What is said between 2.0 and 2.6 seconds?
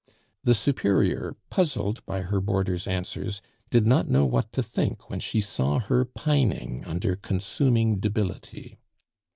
by her